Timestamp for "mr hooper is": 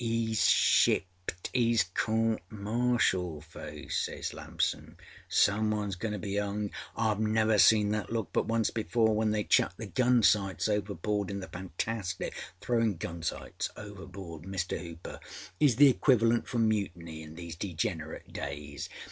14.41-15.75